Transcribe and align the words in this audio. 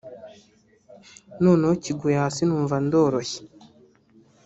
noneho 1.43 1.73
kiguye 1.83 2.15
hasi 2.23 2.41
numva 2.45 2.75
ndoroshye 2.85 3.39